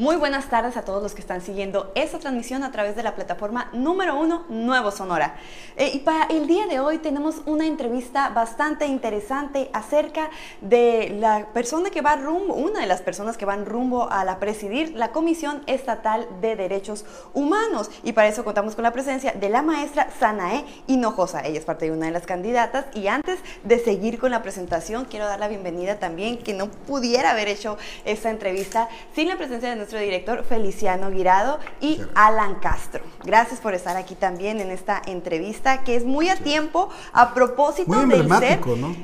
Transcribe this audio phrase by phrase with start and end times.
[0.00, 3.14] Muy buenas tardes a todos los que están siguiendo esta transmisión a través de la
[3.14, 5.34] plataforma número uno Nuevo Sonora.
[5.76, 10.30] Eh, y para el día de hoy tenemos una entrevista bastante interesante acerca
[10.62, 14.38] de la persona que va rumbo, una de las personas que van rumbo a la
[14.38, 17.04] presidir la Comisión Estatal de Derechos
[17.34, 17.90] Humanos.
[18.02, 21.42] Y para eso contamos con la presencia de la maestra Sanae Hinojosa.
[21.42, 22.86] Ella es parte de una de las candidatas.
[22.94, 27.32] Y antes de seguir con la presentación, quiero dar la bienvenida también, que no pudiera
[27.32, 27.76] haber hecho
[28.06, 33.02] esta entrevista sin la presencia de nuestra nuestro director Feliciano Guirado y Alan Castro.
[33.24, 38.06] Gracias por estar aquí también en esta entrevista que es muy a tiempo a propósito
[38.06, 38.60] del ser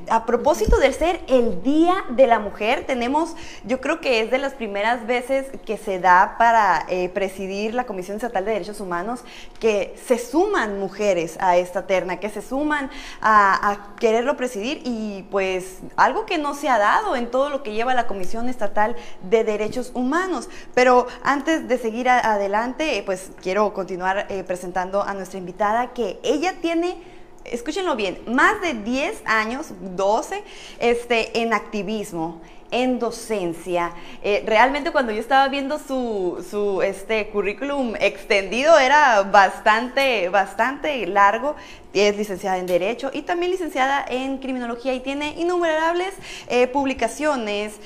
[0.08, 2.84] a propósito del ser el Día de la Mujer.
[2.86, 3.34] Tenemos,
[3.64, 7.84] yo creo que es de las primeras veces que se da para eh, presidir la
[7.84, 9.24] Comisión Estatal de Derechos Humanos
[9.58, 12.90] que se suman mujeres a esta terna, que se suman
[13.20, 17.64] a, a quererlo presidir y pues algo que no se ha dado en todo lo
[17.64, 20.48] que lleva la Comisión Estatal de Derechos Humanos.
[20.76, 26.56] Pero antes de seguir adelante, pues quiero continuar eh, presentando a nuestra invitada que ella
[26.60, 26.98] tiene
[27.44, 30.42] escúchenlo bien, más de 10 años, 12,
[30.78, 33.92] este, en activismo en docencia.
[34.22, 41.56] Eh, realmente cuando yo estaba viendo su, su este, currículum extendido era bastante, bastante largo.
[41.92, 46.12] Es licenciada en Derecho y también licenciada en Criminología y tiene innumerables
[46.46, 47.80] eh, publicaciones,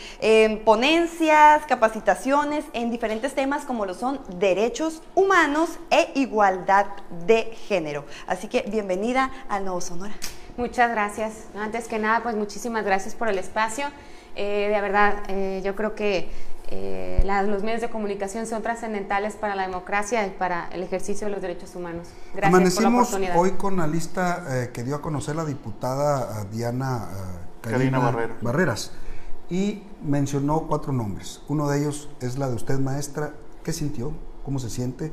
[0.64, 6.86] ponencias, capacitaciones en diferentes temas como lo son derechos humanos e igualdad
[7.26, 8.04] de género.
[8.26, 10.14] Así que bienvenida al Nuevo Sonora.
[10.56, 11.46] Muchas gracias.
[11.54, 13.86] Antes que nada, pues muchísimas gracias por el espacio.
[14.36, 16.30] Eh, de verdad, eh, yo creo que
[16.68, 21.32] eh, los medios de comunicación son trascendentales para la democracia y para el ejercicio de
[21.32, 22.08] los derechos humanos.
[22.32, 27.08] Gracias Amanecimos por la hoy con la lista que dio a conocer la diputada Diana
[27.60, 27.98] Karina,
[28.40, 28.92] Barreras
[29.48, 31.42] y mencionó cuatro nombres.
[31.48, 33.32] Uno de ellos es la de usted, maestra.
[33.64, 34.12] ¿Qué sintió?
[34.44, 35.12] ¿Cómo se siente?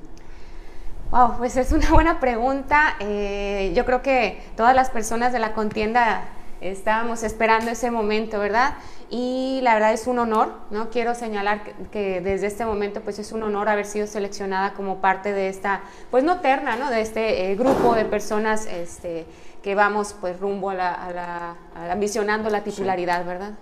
[1.09, 2.97] Wow, pues es una buena pregunta.
[2.99, 6.29] yo creo que todas las personas de la contienda
[6.62, 8.75] estábamos esperando ese momento, ¿verdad?
[9.09, 10.90] y la verdad es un honor, ¿no?
[10.90, 15.31] Quiero señalar que, desde este momento pues es un honor haber sido seleccionada como parte
[15.31, 15.81] de esta,
[16.12, 16.90] pues no terna, ¿no?
[16.90, 19.25] De este eh, grupo de personas este,
[19.63, 23.53] que vamos pues rumbo a la, a la, ambicionando la titularidad, ¿verdad?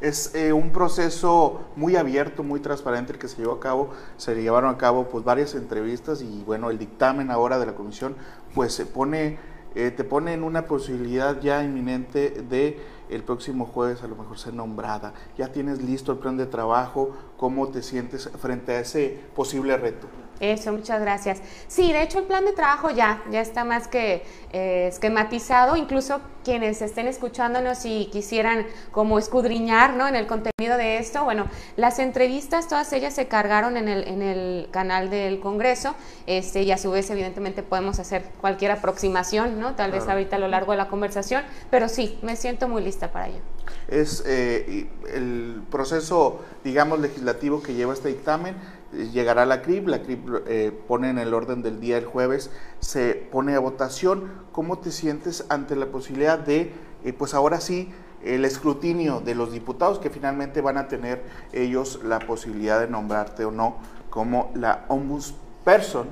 [0.00, 3.90] Es eh, un proceso muy abierto, muy transparente el que se llevó a cabo.
[4.16, 8.16] Se llevaron a cabo pues varias entrevistas y bueno, el dictamen ahora de la comisión
[8.54, 9.38] pues se pone,
[9.74, 14.38] eh, te pone en una posibilidad ya inminente de el próximo jueves a lo mejor
[14.38, 15.14] ser nombrada.
[15.36, 20.06] Ya tienes listo el plan de trabajo, ¿cómo te sientes frente a ese posible reto?
[20.40, 21.42] Eso, muchas gracias.
[21.68, 26.22] Sí, de hecho el plan de trabajo ya, ya está más que eh, esquematizado, incluso
[26.44, 30.08] quienes estén escuchándonos y quisieran como escudriñar ¿no?
[30.08, 31.46] en el contenido de esto, bueno,
[31.76, 35.94] las entrevistas, todas ellas se cargaron en el, en el canal del Congreso,
[36.26, 39.74] este, y a su vez evidentemente podemos hacer cualquier aproximación, ¿no?
[39.74, 43.12] tal vez ahorita a lo largo de la conversación, pero sí, me siento muy lista
[43.12, 43.40] para ello.
[43.88, 48.56] Es eh, el proceso, digamos, legislativo que lleva este dictamen
[48.92, 53.14] llegará la CRIP, la CRIP eh, pone en el orden del día el jueves, se
[53.14, 54.30] pone a votación.
[54.52, 56.72] ¿Cómo te sientes ante la posibilidad de,
[57.04, 57.92] eh, pues ahora sí,
[58.24, 63.44] el escrutinio de los diputados que finalmente van a tener ellos la posibilidad de nombrarte
[63.44, 63.76] o no
[64.10, 66.08] como la ombudsperson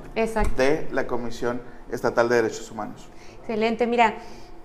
[0.57, 1.61] de la Comisión
[1.91, 3.09] Estatal de Derechos Humanos?
[3.41, 4.15] Excelente, mira.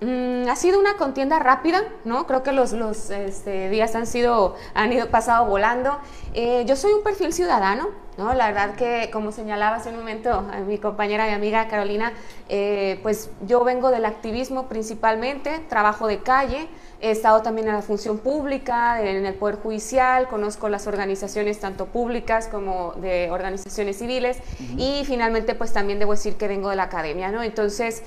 [0.05, 2.27] Mm, ha sido una contienda rápida, ¿no?
[2.27, 5.99] Creo que los, los este, días han sido, han ido pasado volando.
[6.35, 7.89] Eh, yo soy un perfil ciudadano,
[8.19, 8.35] ¿no?
[8.35, 12.13] La verdad que, como señalaba hace un momento a mi compañera y amiga Carolina,
[12.51, 16.69] eh, pues yo vengo del activismo principalmente, trabajo de calle,
[17.01, 21.87] he estado también en la función pública, en el Poder Judicial, conozco las organizaciones tanto
[21.87, 24.39] públicas como de organizaciones civiles
[24.77, 27.43] y finalmente pues también debo decir que vengo de la academia, ¿no?
[27.43, 28.03] Entonces,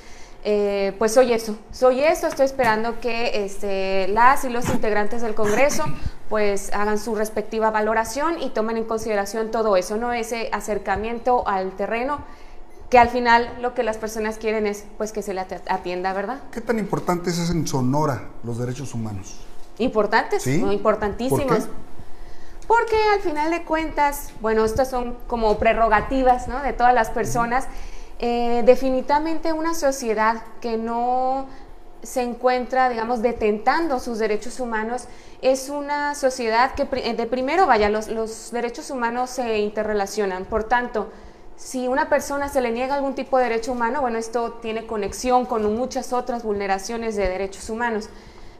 [0.50, 5.36] eh, pues soy eso, soy eso, estoy esperando que este, las y los integrantes del
[5.36, 5.84] Congreso
[6.30, 10.14] pues hagan su respectiva valoración y tomen en consideración todo eso, ¿no?
[10.14, 12.20] Ese acercamiento al terreno
[12.90, 16.40] que al final lo que las personas quieren es pues que se le atienda, ¿verdad?
[16.50, 19.42] ¿Qué tan importantes es en Sonora los derechos humanos?
[19.80, 20.62] Importantes, ¿Sí?
[20.62, 21.68] importantísimos.
[22.70, 26.64] Porque al final de cuentas, bueno, estas son como prerrogativas ¿no?
[26.64, 27.68] de todas las personas.
[28.20, 31.48] Eh, definitivamente una sociedad que no
[32.02, 35.06] se encuentra, digamos, detentando sus derechos humanos,
[35.42, 40.46] es una sociedad que de primero, vaya, los, los derechos humanos se interrelacionan.
[40.46, 41.10] Por tanto,
[41.56, 45.46] si una persona se le niega algún tipo de derecho humano, bueno, esto tiene conexión
[45.46, 48.10] con muchas otras vulneraciones de derechos humanos.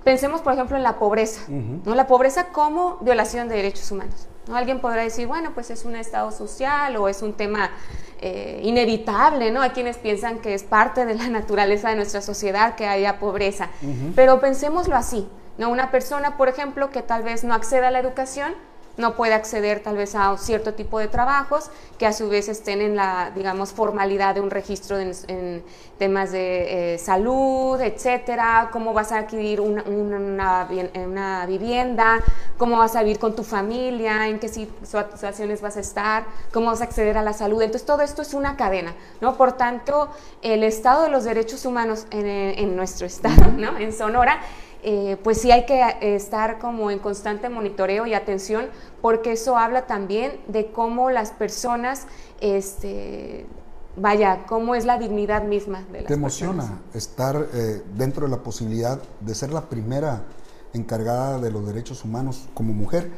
[0.04, 1.94] Pensemos, por ejemplo, en la pobreza, ¿no?
[1.94, 4.28] La pobreza como violación de derechos humanos.
[4.48, 4.56] ¿No?
[4.56, 7.72] Alguien podrá decir, bueno, pues es un estado social o es un tema
[8.20, 9.62] eh, inevitable, ¿no?
[9.62, 13.70] Hay quienes piensan que es parte de la naturaleza de nuestra sociedad que haya pobreza.
[14.16, 15.28] Pero pensémoslo así,
[15.58, 15.70] ¿no?
[15.70, 18.54] Una persona, por ejemplo, que tal vez no acceda a la educación,
[18.98, 22.82] no puede acceder tal vez a cierto tipo de trabajos que a su vez estén
[22.82, 25.64] en la, digamos, formalidad de un registro en,
[25.98, 32.20] temas de eh, salud, etcétera, cómo vas a adquirir una, una, vivienda,
[32.58, 36.82] cómo vas a vivir con tu familia, en qué situaciones vas a estar, cómo vas
[36.82, 37.64] a acceder a la salud.
[37.64, 39.38] Entonces, todo esto es una cadena, ¿no?
[39.38, 40.10] Por tanto,
[40.44, 43.76] el estado de los derechos humanos en, en nuestro estado, ¿no?
[43.80, 44.40] En Sonora,
[44.90, 48.68] eh, pues sí hay que eh, estar como en constante monitoreo y atención
[49.02, 52.08] porque eso habla también de cómo las personas,
[52.40, 53.46] este,
[53.98, 58.42] vaya, cómo es la dignidad misma de las ¿Te emociona estar eh, dentro de la
[58.44, 60.24] posibilidad de ser la primera
[60.72, 63.12] encargada de los derechos humanos como mujer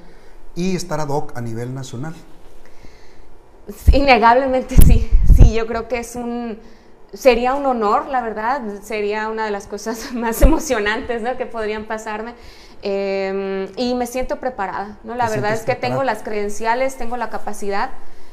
[0.55, 2.15] y estar ad hoc a nivel nacional?
[3.93, 6.57] Innegablemente sí, sí, yo creo que es un
[7.13, 11.37] sería un honor, la verdad, sería una de las cosas más emocionantes ¿no?
[11.37, 12.33] que podrían pasarme.
[12.81, 15.13] Em, y me siento preparada, ¿no?
[15.15, 17.89] La verdad es que tengo las credenciales, tengo la capacidad.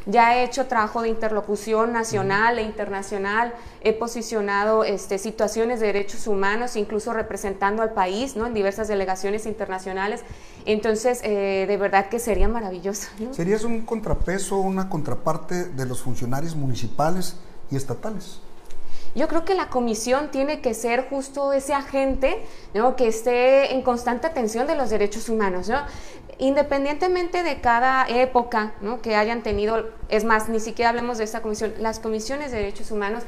[0.09, 6.29] Ya he hecho trabajo de interlocución nacional e internacional, he posicionado este, situaciones de derechos
[6.29, 8.47] humanos, incluso representando al país ¿no?
[8.47, 10.23] en diversas delegaciones internacionales.
[10.65, 13.09] Entonces, eh, de verdad que sería maravilloso.
[13.33, 17.37] ¿Serías un contrapeso, una contraparte de los funcionarios municipales
[17.69, 18.39] y estatales?
[19.17, 22.43] Yo creo que la comisión tiene que ser justo ese agente
[22.75, 22.97] ¿no?
[22.97, 25.71] que esté en constante atención de los derechos humanos.
[25.71, 25.79] ¿no?
[26.37, 29.01] Independientemente de cada época ¿no?
[29.01, 32.91] que hayan tenido, es más, ni siquiera hablemos de esta comisión, las comisiones de derechos
[32.91, 33.23] humanos,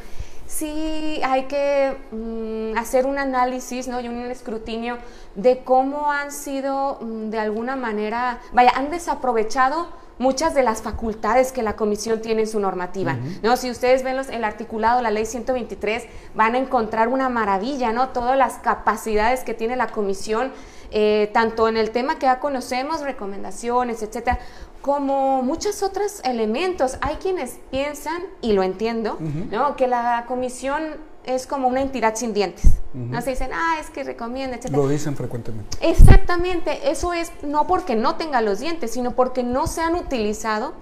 [0.47, 3.99] sí hay que mm, hacer un análisis ¿no?
[3.99, 4.99] y un escrutinio
[5.37, 9.89] de cómo han sido mm, de alguna manera, vaya, han desaprovechado
[10.19, 13.17] muchas de las facultades que la comisión tiene en su normativa.
[13.43, 13.57] ¿no?
[13.57, 16.05] Si ustedes ven los, el articulado, la ley 123,
[16.35, 18.09] van a encontrar una maravilla, ¿no?
[18.11, 20.53] Todas las capacidades que tiene la comisión,
[20.91, 24.39] eh, tanto en el tema que ya conocemos, recomendaciones, etcétera,
[24.81, 26.99] como muchos otros elementos.
[27.01, 29.19] Hay quienes piensan, y lo entiendo,
[29.51, 29.77] ¿no?
[29.77, 30.97] que la comisión
[31.29, 32.65] es como una entidad sin dientes.
[32.95, 34.71] No se dicen, ah, es que recomienda, etc.
[34.71, 35.77] Lo dicen frecuentemente.
[35.83, 40.73] Exactamente, eso es no porque no tenga los dientes, sino porque no se han utilizado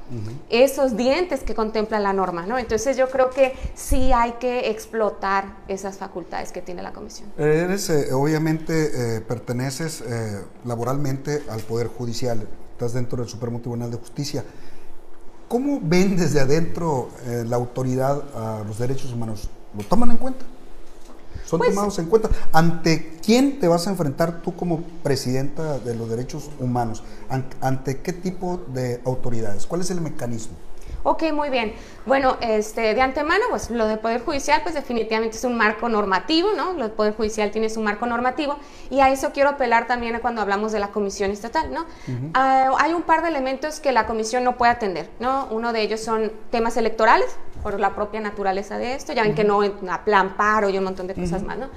[0.48, 2.58] esos dientes que contempla la norma, ¿no?
[2.58, 7.28] Entonces yo creo que sí hay que explotar esas facultades que tiene la comisión.
[7.36, 13.90] Eres, eh, obviamente, eh, perteneces eh, laboralmente al Poder Judicial, estás dentro del Supremo Tribunal
[13.90, 14.44] de Justicia.
[15.48, 19.48] ¿Cómo ven desde adentro la autoridad a los derechos humanos?
[19.76, 20.44] ¿Lo toman en cuenta?
[21.44, 22.28] ¿Son pues tomados en cuenta?
[22.52, 27.04] ¿Ante quién te vas a enfrentar tú como presidenta de los derechos humanos?
[27.60, 29.66] ¿Ante qué tipo de autoridades?
[29.66, 30.56] ¿Cuál es el mecanismo?
[31.08, 31.72] Ok, muy bien.
[32.04, 36.50] Bueno, este, de antemano, pues lo de Poder Judicial, pues definitivamente es un marco normativo,
[36.56, 36.72] ¿no?
[36.72, 38.56] Lo Poder Judicial tiene su marco normativo
[38.90, 41.86] y a eso quiero apelar también cuando hablamos de la Comisión Estatal, ¿no?
[42.34, 45.46] Ah, hay un par de elementos que la Comisión no puede atender, ¿no?
[45.52, 49.44] Uno de ellos son temas electorales, por la propia naturaleza de esto, ya ven que
[49.44, 49.60] no,
[50.04, 51.68] plan paro y un montón de cosas más, ¿no?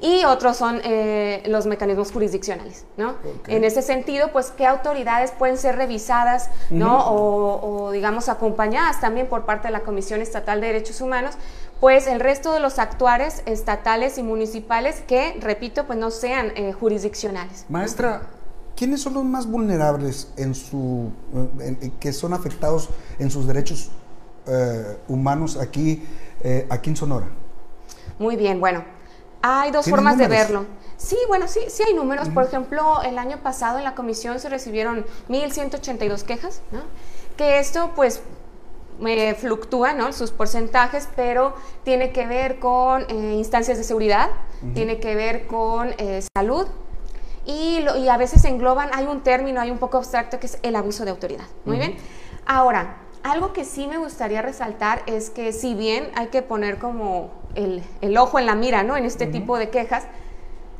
[0.00, 3.14] Y otros son eh, los mecanismos jurisdiccionales, ¿no?
[3.48, 7.04] En ese sentido, pues, ¿qué autoridades pueden ser revisadas, ¿no?
[7.10, 11.34] o, digamos, acompañadas también por parte de la Comisión Estatal de Derechos Humanos?
[11.80, 16.72] Pues el resto de los actuares estatales y municipales que, repito, pues no sean eh,
[16.72, 17.66] jurisdiccionales.
[17.68, 18.22] Maestra,
[18.76, 21.10] ¿quiénes son los más vulnerables en su,
[21.98, 22.88] que son afectados
[23.18, 23.90] en sus derechos
[24.46, 26.04] eh, humanos aquí,
[26.68, 27.26] aquí en Sonora?
[28.18, 28.84] Muy bien, bueno,
[29.42, 30.66] hay dos formas de verlo.
[30.96, 32.28] Sí, bueno, sí, sí hay números.
[32.28, 36.80] Por ejemplo, el año pasado en la comisión se recibieron 1.182 quejas, ¿no?
[37.36, 38.20] Que esto, pues,
[38.98, 40.12] me fluctúa, ¿no?
[40.12, 41.54] Sus porcentajes, pero
[41.84, 44.30] tiene que ver con eh, instancias de seguridad,
[44.74, 46.66] tiene que ver con eh, salud,
[47.46, 50.76] y, y, a veces engloban, hay un término, hay un poco abstracto que es el
[50.76, 51.46] abuso de autoridad.
[51.64, 51.96] Muy bien.
[52.44, 57.30] Ahora, algo que sí me gustaría resaltar es que si bien hay que poner como
[57.58, 58.96] el, ojo en la mira, ¿no?
[58.96, 60.04] En este tipo de quejas,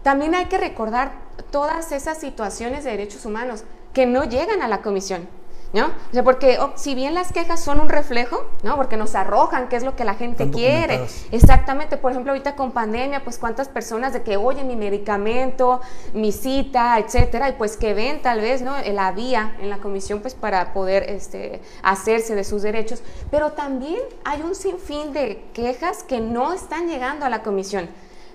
[0.03, 1.13] también hay que recordar
[1.51, 5.29] todas esas situaciones de derechos humanos que no llegan a la comisión.
[5.73, 5.87] ¿No?
[5.87, 8.77] O sea, porque oh, si bien las quejas son un reflejo, ¿no?
[8.77, 11.07] Porque nos arrojan qué es lo que la gente quiere.
[11.31, 15.81] Exactamente, por ejemplo, ahorita con pandemia, pues cuántas personas de que, oye, mi medicamento,
[16.15, 18.75] mi cita, etcétera, y pues que ven tal vez, ¿no?
[18.93, 23.03] La vía en la comisión, pues para poder este, hacerse de sus derechos.
[23.31, 27.89] Pero también hay un sinfín de quejas que no están llegando a la comisión.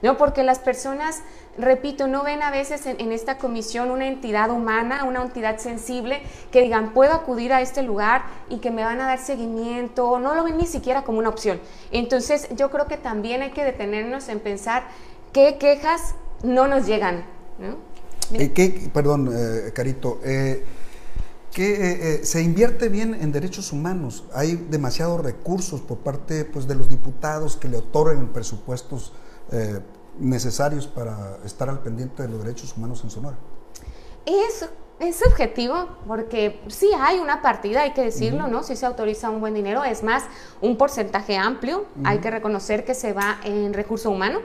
[0.04, 0.18] ¿no?
[0.18, 1.24] Porque las personas,
[1.58, 6.62] repito, no ven a veces en, esta comisión una entidad humana, una entidad sensible, que
[6.62, 10.44] digan, puedo acudir a este lugar y que me van a dar seguimiento, no lo
[10.44, 11.60] ven ni siquiera como una opción.
[11.92, 14.84] Entonces, yo creo que también hay que detenernos en pensar
[15.32, 17.26] qué quejas no nos llegan,
[17.60, 17.78] ¿no?
[18.32, 20.64] Eh, perdón, eh, Carito, eh,
[21.52, 24.26] que se invierte bien en derechos humanos.
[24.34, 29.14] Hay demasiados recursos por parte pues, de los diputados que le otorgan presupuestos
[30.20, 33.38] necesarios para estar al pendiente de los derechos humanos en Sonora.
[34.26, 38.64] Es, es subjetivo porque sí hay una partida, hay que decirlo, ¿no?
[38.64, 40.24] Sí se autoriza un buen dinero, es más,
[40.62, 44.40] un porcentaje amplio, hay que reconocer que se va en recurso humano,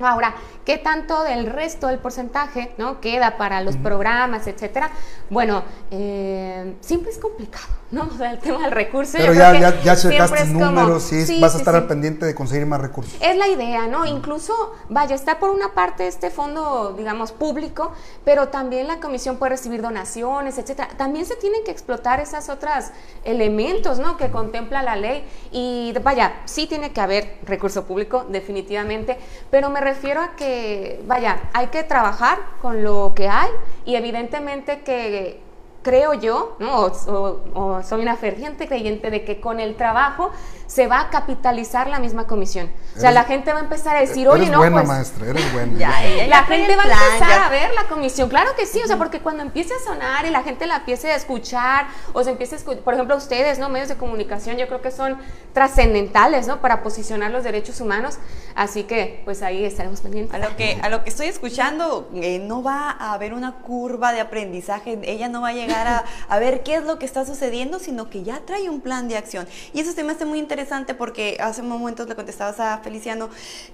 [0.00, 3.00] Ahora, ¿qué tanto del resto del porcentaje ¿no?
[3.00, 4.90] queda para los programas, etcétera?
[5.30, 8.08] Bueno, eh, siempre es complicado, ¿no?
[8.12, 9.16] O sea, el tema del recurso.
[9.16, 12.80] Pero ya, ya, ya checaste números, sí, vas a estar al pendiente de conseguir más
[12.80, 13.14] recursos.
[13.20, 14.04] Es la idea, ¿no?
[14.04, 17.92] Incluso, vaya, está por una parte este fondo, digamos, público,
[18.24, 20.88] pero también la comisión puede recibir donaciones, etcétera.
[20.96, 22.86] También se tienen que explotar esos otros
[23.24, 24.16] elementos, ¿no?
[24.16, 25.24] Que contempla la ley.
[25.52, 29.16] Y vaya, sí tiene que haber recurso público, definitivamente,
[29.50, 33.50] pero me refiero a que, vaya, hay que trabajar con lo que hay
[33.84, 35.43] y evidentemente que
[35.84, 36.86] creo yo, ¿no?
[36.86, 40.32] o, soy una ferviente creyente de que con el trabajo
[40.66, 42.70] se va a capitalizar la misma comisión.
[42.96, 45.52] O sea, la gente va a empezar a decir, oye, no, buena, pues, maestra, eres
[45.52, 45.78] buena.
[46.28, 48.28] la gente va a empezar a ver la comisión.
[48.28, 51.10] Claro que sí, o sea, porque cuando empiece a sonar y la gente la empiece
[51.10, 53.68] a escuchar, o se empiece a escuchar, por ejemplo, ustedes, ¿no?
[53.68, 55.18] Medios de comunicación, yo creo que son
[55.52, 56.60] trascendentales, ¿no?
[56.60, 58.18] Para posicionar los derechos humanos.
[58.54, 60.34] Así que, pues ahí estaremos pendientes.
[60.34, 64.12] A lo que, a lo que estoy escuchando, eh, no va a haber una curva
[64.12, 67.26] de aprendizaje, ella no va a llegar a, a ver qué es lo que está
[67.26, 69.48] sucediendo, sino que ya trae un plan de acción.
[69.72, 73.28] Y eso se me hace muy interesante interesante porque hace momentos le contestabas a Feliciano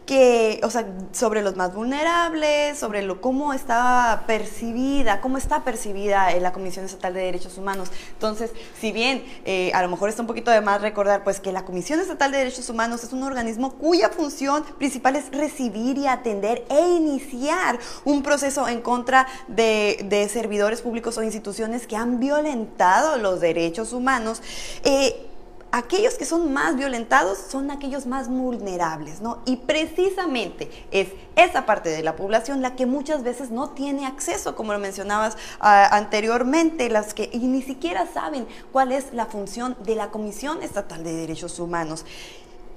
[0.06, 6.34] que, o sea, sobre los más vulnerables, sobre lo, cómo estaba percibida, cómo está percibida
[6.40, 7.90] la Comisión Estatal de Derechos Humanos.
[8.14, 11.52] Entonces, si bien eh, a lo mejor está un poquito de más recordar, pues que
[11.52, 16.06] la Comisión Estatal de Derechos Humanos es un organismo cuya función principal es recibir y
[16.06, 22.20] atender e iniciar un proceso en contra de, de servidores públicos o instituciones que han
[22.20, 24.40] violentado los derechos humanos.
[24.84, 25.26] Eh,
[25.72, 29.38] aquellos que son más violentados son aquellos más vulnerables, ¿no?
[29.44, 34.56] Y precisamente es esa parte de la población la que muchas veces no tiene acceso,
[34.56, 39.94] como lo mencionabas ah, anteriormente, las que ni siquiera saben cuál es la función de
[39.94, 42.04] la Comisión Estatal de Derechos Humanos.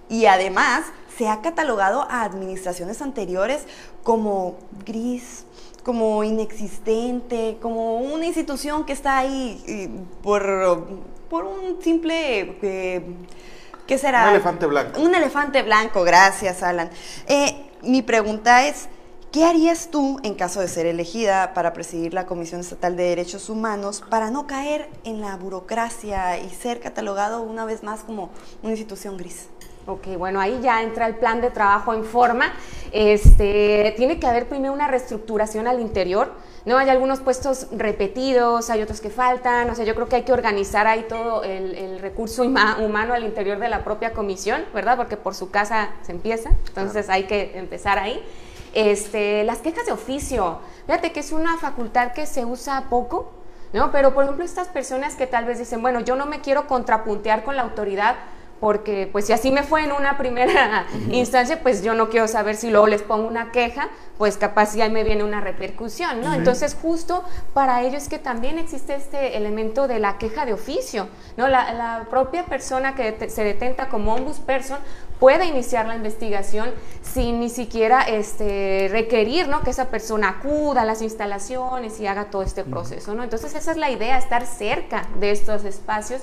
[0.09, 0.85] Y además
[1.17, 3.63] se ha catalogado a administraciones anteriores
[4.03, 5.45] como gris,
[5.83, 10.88] como inexistente, como una institución que está ahí por
[11.33, 12.59] por un simple...
[12.61, 13.01] Eh,
[13.87, 14.25] ¿Qué será?
[14.25, 15.01] Un elefante blanco.
[15.01, 16.91] Un elefante blanco, gracias Alan.
[17.25, 18.87] Eh, mi pregunta es,
[19.31, 23.49] ¿qué harías tú en caso de ser elegida para presidir la Comisión Estatal de Derechos
[23.49, 28.29] Humanos para no caer en la burocracia y ser catalogado una vez más como
[28.61, 29.47] una institución gris?
[29.87, 32.53] Ok, bueno, ahí ya entra el plan de trabajo en forma.
[32.91, 36.31] Este, tiene que haber primero una reestructuración al interior
[36.65, 36.77] ¿no?
[36.77, 40.34] Hay algunos puestos repetidos, hay otros que faltan, o sea, yo creo que hay que
[40.34, 44.98] organizar ahí todo el, recurso humano al interior de la propia comisión, ¿verdad?
[44.98, 48.22] Porque por su casa se empieza, entonces hay que empezar ahí.
[48.74, 53.32] Este, las quejas de oficio, fíjate que es una facultad que se usa poco,
[53.72, 53.91] ¿no?
[53.91, 57.43] Pero por ejemplo estas personas que tal vez dicen, bueno, yo no me quiero contrapuntear
[57.43, 58.15] con la autoridad,
[58.63, 62.55] porque pues si así me fue en una primera instancia, pues yo no quiero saber
[62.55, 66.34] si luego les pongo una queja, pues capaz si ahí me viene una repercusión, ¿no?
[66.34, 71.10] Entonces justo para ello es que también existe este elemento de la queja de oficio,
[71.36, 71.50] ¿no?
[71.50, 74.77] La, propia persona que se detenta como ombudsperson
[75.20, 79.62] puede iniciar la investigación sin ni siquiera este, requerir ¿no?
[79.62, 83.13] que esa persona acuda a las instalaciones y haga todo este proceso.
[83.13, 83.24] ¿no?
[83.24, 86.22] Entonces esa es la idea, estar cerca de estos espacios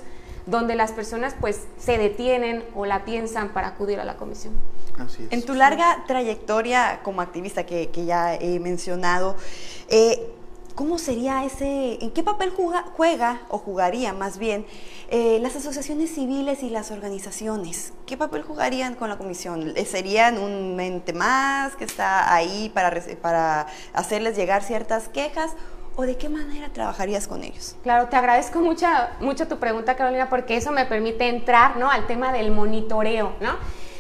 [0.51, 4.55] donde las personas pues se detienen o la piensan para acudir a la comisión.
[4.99, 5.33] Así es.
[5.33, 9.37] En tu larga trayectoria como activista que, ya he mencionado,
[9.89, 10.31] eh,
[10.75, 12.53] ¿cómo sería ese, en qué papel
[12.97, 14.67] juega o jugaría más bien
[15.09, 17.93] eh, las asociaciones civiles y las organizaciones?
[18.05, 19.73] ¿Qué papel jugarían con la comisión?
[19.87, 22.93] ¿Serían un ente más que está ahí para,
[23.23, 25.53] para hacerles llegar ciertas quejas?
[26.01, 27.77] O de qué manera trabajarías con ellos?
[27.83, 28.87] Claro, te agradezco mucho,
[29.21, 31.91] mucho tu pregunta, Carolina, porque eso me permite entrar ¿no?
[31.91, 33.57] al tema del monitoreo, ¿no?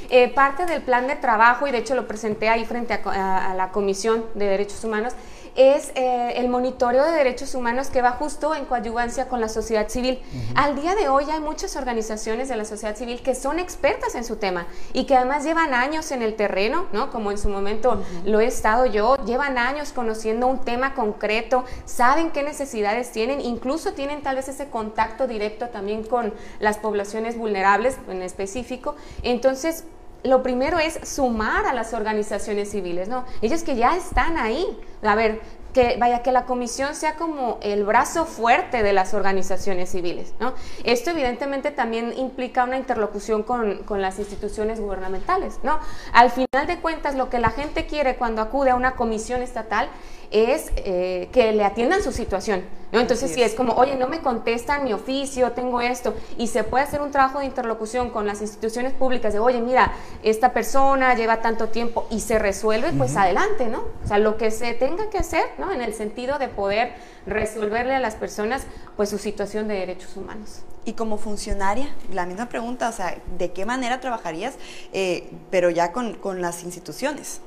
[0.08, 3.70] Eh, parte del plan de trabajo, y de hecho lo presenté ahí frente a, la
[3.70, 5.12] Comisión de Derechos Humanos,
[5.56, 9.88] es eh, el monitoreo de derechos humanos que va justo en coadyuvancia con la sociedad
[9.88, 10.20] civil.
[10.54, 14.24] Al día de hoy hay muchas organizaciones de la sociedad civil que son expertas en
[14.24, 17.10] su tema y que además llevan años en el terreno, ¿no?
[17.10, 22.30] Como en su momento lo he estado yo, llevan años conociendo un tema concreto, saben
[22.30, 27.96] qué necesidades tienen, incluso tienen tal vez ese contacto directo también con las poblaciones vulnerables
[28.08, 28.96] en específico.
[29.22, 29.84] Entonces,
[30.22, 33.24] lo primero es sumar a las organizaciones civiles, ¿no?
[33.42, 34.66] Ellos que ya están ahí.
[35.02, 35.40] A ver,
[35.72, 40.34] que vaya que la comisión sea como el brazo fuerte de las organizaciones civiles.
[40.40, 40.54] ¿no?
[40.84, 45.60] Esto evidentemente también implica una interlocución con, con, las instituciones gubernamentales.
[45.62, 45.78] ¿no?
[46.12, 49.88] Al final de cuentas, lo que la gente quiere cuando acude a una comisión estatal
[50.30, 52.64] es eh, que le atiendan su situación.
[52.92, 53.00] ¿no?
[53.00, 53.54] Entonces, si es.
[53.54, 57.38] como, oye, no me contestan mi oficio, tengo esto, y se puede hacer un trabajo
[57.40, 62.20] de interlocución con las instituciones públicas de, oye, mira, esta persona lleva tanto tiempo y
[62.20, 63.84] se resuelve, pues adelante, ¿no?
[64.04, 65.72] O sea, lo que se tenga que hacer, ¿no?
[65.72, 66.94] En el sentido de poder
[67.26, 68.62] resolverle a las personas,
[68.96, 70.62] pues, su situación de derechos humanos.
[70.84, 74.54] Y como funcionaria, la misma pregunta, o sea, ¿de qué manera trabajarías,
[74.92, 77.42] eh, pero ya con, con las instituciones?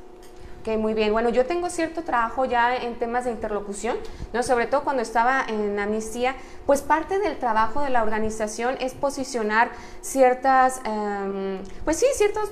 [0.63, 1.11] Ok, muy bien.
[1.11, 3.97] Bueno, yo tengo cierto trabajo ya en temas de interlocución,
[4.31, 4.43] ¿no?
[4.43, 9.71] sobre todo cuando estaba en Amnistía, pues parte del trabajo de la organización es posicionar
[9.99, 12.49] ciertas, em, pues sí, ciertos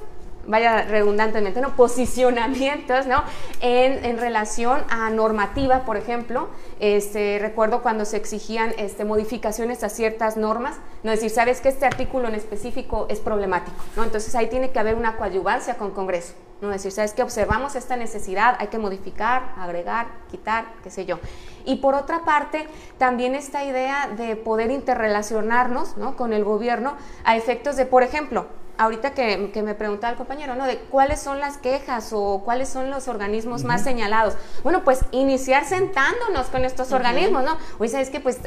[0.47, 1.75] vaya redundantemente, ¿no?
[1.75, 3.23] posicionamientos ¿no?
[3.59, 6.49] En, relación a normativa, por ejemplo.
[6.79, 11.85] Este, recuerdo cuando se exigían este, modificaciones a ciertas normas, no decir, sabes que este
[11.85, 14.03] artículo en específico es problemático, ¿no?
[14.03, 16.33] entonces ahí tiene que haber una coadyuvancia con Congreso.
[16.61, 21.17] No decir, sabes que observamos esta necesidad, hay que modificar, agregar, quitar, qué sé yo.
[21.65, 22.67] Y por otra parte,
[22.99, 26.15] también esta idea de poder interrelacionarnos ¿no?
[26.15, 26.93] con el gobierno
[27.23, 28.45] a efectos de, por ejemplo,
[28.77, 30.65] ahorita que, me preguntaba el compañero, ¿no?
[30.65, 34.35] De cuáles son las quejas o cuáles son los organismos más señalados.
[34.63, 37.57] Bueno, pues iniciar sentándonos con estos organismos, ¿no?
[37.79, 38.39] Oye, ¿sabes que Pues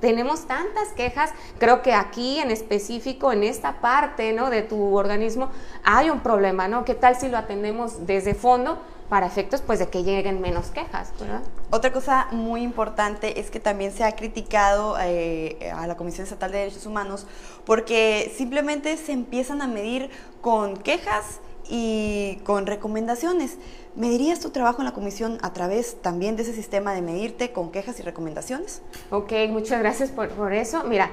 [0.00, 4.50] tenemos tantas quejas, creo que aquí en específico, en esta parte, ¿no?
[4.50, 5.50] De tu organismo,
[5.84, 6.84] hay un problema, ¿no?
[6.84, 8.78] ¿Qué tal si lo atendemos desde fondo?
[9.10, 11.12] Para efectos pues de que lleguen menos quejas.
[11.20, 11.42] ¿verdad?
[11.70, 16.52] Otra cosa muy importante es que también se ha criticado eh, a la Comisión Estatal
[16.52, 17.26] de Derechos Humanos
[17.66, 23.58] porque simplemente se empiezan a medir con quejas y con recomendaciones.
[23.96, 27.72] ¿Medirías tu trabajo en la comisión a través también de ese sistema de medirte con
[27.72, 28.80] quejas y recomendaciones?
[29.10, 30.84] Ok, muchas gracias por, por eso.
[30.84, 31.10] Mira,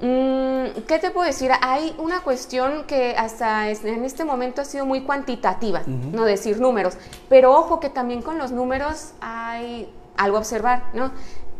[0.00, 1.50] ¿Qué te puedo decir?
[1.60, 6.96] Hay una cuestión que hasta en este momento ha sido muy cuantitativa, no decir números,
[7.28, 11.10] pero ojo que también con los números hay algo a observar, ¿no?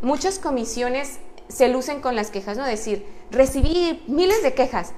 [0.03, 2.65] Muchas comisiones se lucen con las quejas, ¿no?
[2.65, 4.93] Decir, recibí miles de quejas,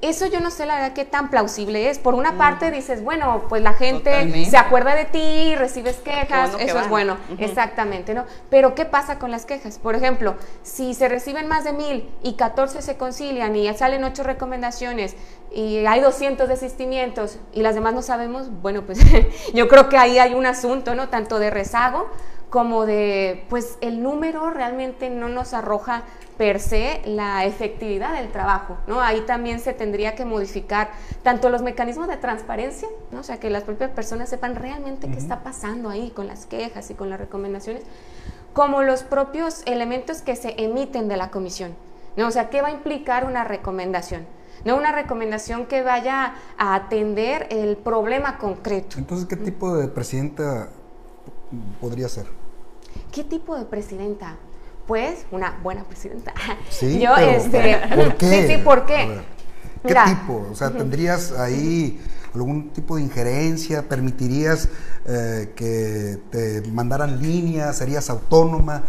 [0.00, 1.98] eso yo no sé la verdad qué tan plausible es.
[1.98, 2.38] Por una mm.
[2.38, 7.16] parte dices, bueno, pues la gente se acuerda de ti, recibes quejas, eso es bueno,
[7.38, 8.24] exactamente, ¿no?
[8.50, 9.78] Pero ¿qué pasa con las quejas?
[9.78, 14.04] Por ejemplo, si se reciben más de mil y 14 se concilian y ya salen
[14.04, 15.16] ocho recomendaciones
[15.52, 18.98] y hay 200 desistimientos y las demás no sabemos, bueno, pues
[19.54, 21.08] yo creo que ahí hay un asunto, ¿no?
[21.08, 22.08] Tanto de rezago
[22.50, 26.04] como de, pues el número realmente no nos arroja
[26.38, 29.00] per se la efectividad del trabajo, ¿no?
[29.00, 30.92] Ahí también se tendría que modificar
[31.24, 33.20] tanto los mecanismos de transparencia, ¿no?
[33.20, 36.90] O sea, que las propias personas sepan realmente qué está pasando ahí con las quejas
[36.90, 37.82] y con las recomendaciones,
[38.52, 41.74] como los propios elementos que se emiten de la comisión,
[42.16, 42.28] ¿no?
[42.28, 44.24] O sea, ¿qué va a implicar una recomendación?
[44.64, 48.98] No una recomendación que vaya a atender el problema concreto.
[48.98, 50.68] Entonces, ¿qué tipo de presidenta
[51.80, 52.26] podría ser?
[53.12, 54.36] ¿Qué tipo de presidenta?
[54.88, 56.34] Pues una buena presidenta.
[56.70, 58.26] Sí, Yo, este, ¿por qué?
[58.48, 59.20] Sí, sí, ¿por qué?
[59.86, 60.48] ¿Qué tipo?
[60.50, 62.00] O sea, ¿tendrías ahí
[62.34, 63.88] algún tipo de injerencia?
[63.88, 64.68] ¿Permitirías
[65.06, 67.76] eh, que te mandaran líneas?
[67.76, 68.82] ¿Serías autónoma?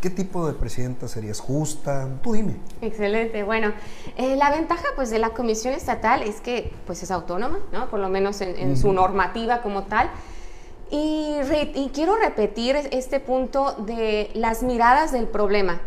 [0.00, 1.40] ¿Qué tipo de presidenta serías?
[1.40, 2.08] ¿Justa?
[2.22, 2.56] Tú dime.
[2.82, 3.42] Excelente.
[3.42, 3.72] Bueno,
[4.16, 7.88] eh, la ventaja pues de la Comisión Estatal es que pues es autónoma, ¿no?
[7.88, 10.10] Por lo menos en, su normativa como tal.
[10.96, 15.80] Y, quiero repetir este punto de las miradas del problema.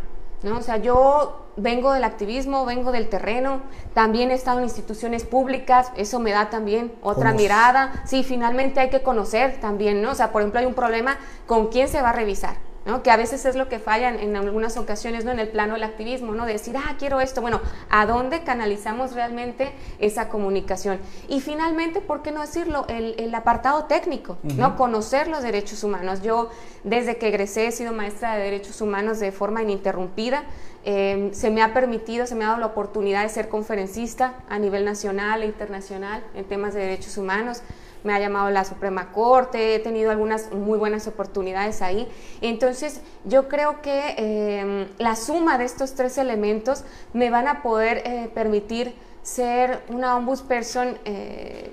[0.44, 0.58] ¿no?
[0.58, 3.62] O sea, yo vengo del activismo, vengo del terreno,
[3.94, 8.04] también he estado en instituciones públicas, eso me da también otra mirada.
[8.06, 10.12] Sí, finalmente hay que conocer también, ¿no?
[10.12, 12.67] O sea, por ejemplo, hay un problema, ¿con quién se va a revisar?
[13.04, 15.32] Que a veces es lo que falla en, algunas ocasiones ¿no?
[15.32, 16.46] en el plano del activismo, ¿no?
[16.46, 21.00] de decir, ah, quiero esto, bueno, ¿a dónde canalizamos realmente esa comunicación?
[21.28, 22.86] Y finalmente, ¿por qué no decirlo?
[22.88, 24.76] El, apartado técnico, ¿no?
[24.76, 26.22] conocer los derechos humanos.
[26.24, 26.50] Yo
[26.84, 30.44] desde que egresé he sido maestra de derechos humanos de forma ininterrumpida,
[30.84, 34.58] em, se me ha permitido, se me ha dado la oportunidad de ser conferencista a
[34.58, 37.62] nivel nacional e internacional en temas de derechos humanos
[38.08, 42.08] me ha llamado la Suprema Corte, he tenido algunas muy buenas oportunidades ahí.
[42.40, 48.02] Entonces, yo creo que em, la suma de estos tres elementos me van a poder
[48.06, 51.70] eh, permitir ser una ombudsperson, eh,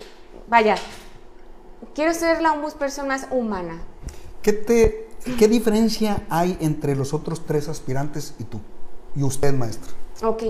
[0.49, 0.75] vaya,
[1.95, 3.81] quiero ser la ombudsperson más humana.
[4.43, 8.61] ¿Qué, te, ¿Qué diferencia hay entre los otros tres aspirantes y tú?
[9.15, 9.93] Y usted, maestra.
[10.23, 10.43] Ok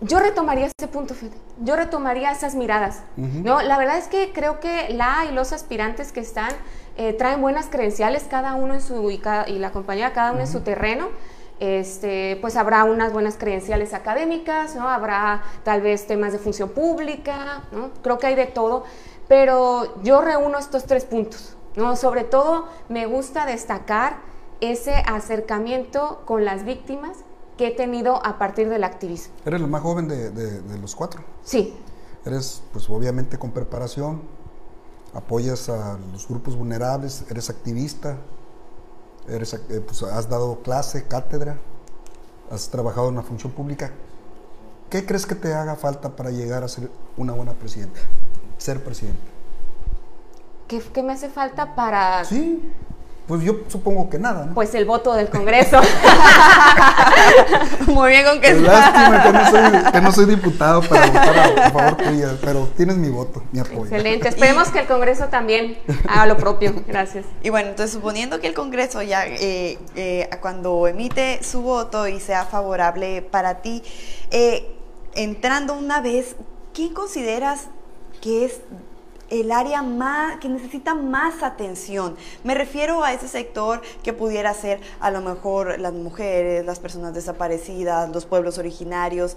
[0.00, 1.36] yo retomaría ese punto, Fede.
[1.60, 3.02] Yo retomaría esas miradas.
[3.16, 3.62] ¿no?
[3.62, 6.50] La verdad es que creo que la y los aspirantes que están
[6.96, 9.18] eh, traen buenas credenciales, cada uno en su, y,
[9.58, 11.08] la compañía, cada uno en su terreno.
[11.58, 14.90] Este, pues habrá unas buenas credenciales académicas, ¿no?
[14.90, 17.90] Habrá tal vez temas de función pública, ¿no?
[18.02, 18.84] Creo que hay de todo,
[19.26, 21.96] pero yo reúno estos tres puntos, ¿no?
[21.96, 24.18] Sobre todo me gusta destacar
[24.60, 27.24] ese acercamiento con las víctimas
[27.56, 29.34] que he tenido a partir del activismo.
[29.44, 31.22] ¿Eres la más joven de, los cuatro?
[31.42, 31.74] Sí.
[32.24, 34.22] Eres, pues obviamente con preparación,
[35.14, 38.16] apoyas a los grupos vulnerables, eres activista,
[39.28, 41.58] eres, eh, pues, has dado clase, cátedra,
[42.50, 43.92] has trabajado en la función pública.
[44.90, 48.00] ¿Qué crees que te haga falta para llegar a ser una buena presidenta?
[48.58, 49.22] Ser presidenta.
[50.68, 52.24] ¿Qué, qué me hace falta para...?
[52.24, 52.72] Sí,
[53.26, 54.54] pues yo supongo que nada, ¿no?
[54.54, 55.80] Pues el voto del Congreso.
[57.88, 61.70] Muy bien con que Lástima que no, soy, que no soy diputado para votar a,
[61.70, 63.84] favor tuya, pero tienes mi voto, mi apoyo.
[63.84, 64.28] Excelente.
[64.28, 65.76] Esperemos que el Congreso también
[66.08, 66.72] haga lo propio.
[66.86, 67.24] Gracias.
[67.42, 72.20] Y bueno, entonces suponiendo que el Congreso ya eh, eh, cuando emite su voto y
[72.20, 73.82] sea favorable para ti,
[74.30, 74.72] eh,
[75.16, 76.36] entrando una vez,
[76.72, 77.62] ¿qué consideras
[78.20, 78.60] que es
[79.30, 82.16] el área más, que necesita más atención.
[82.44, 87.14] Me refiero a ese sector que pudiera ser a lo mejor las mujeres, las personas
[87.14, 89.36] desaparecidas, los pueblos originarios.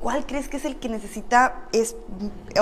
[0.00, 1.96] ¿Cuál crees que es el que necesita, es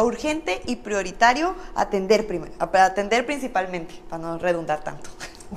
[0.01, 2.27] urgente y prioritario atender,
[2.59, 5.11] atender principalmente, para no redundar tanto?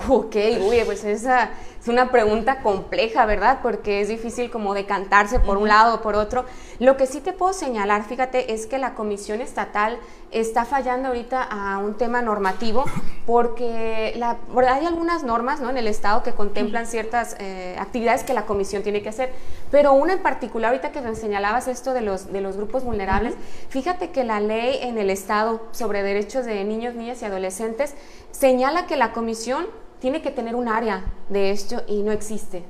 [0.08, 3.60] Ok, uy, pues esa es una pregunta compleja, ¿verdad?
[3.62, 6.46] Porque es difícil como decantarse por un lado o por otro.
[6.80, 10.00] Lo que sí te puedo señalar, fíjate, es que la Comisión Estatal
[10.32, 12.86] está fallando ahorita a un tema normativo
[13.26, 15.70] porque la, hay algunas normas ¿no?
[15.70, 19.32] en el Estado que contemplan ciertas eh, actividades que la Comisión tiene que hacer,
[19.72, 23.34] pero una en particular, ahorita que señalabas esto de los, de los grupos vulnerables,
[23.70, 27.96] fíjate que la ley en el Estado sobre derechos de niños, niñas y adolescentes
[28.32, 29.66] señala que la Comisión
[30.00, 32.64] tiene que tener un área de esto y no existe.